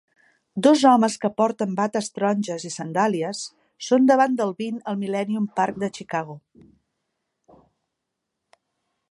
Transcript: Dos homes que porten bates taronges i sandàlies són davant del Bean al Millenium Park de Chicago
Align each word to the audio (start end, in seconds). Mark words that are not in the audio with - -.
Dos 0.67 0.83
homes 0.91 1.17
que 1.25 1.29
porten 1.41 1.75
bates 1.79 2.09
taronges 2.15 2.65
i 2.69 2.71
sandàlies 2.77 3.43
són 3.89 4.09
davant 4.13 4.39
del 4.41 4.55
Bean 4.63 4.81
al 4.93 4.99
Millenium 5.05 5.47
Park 5.61 5.79
de 5.85 5.93
Chicago 6.01 6.41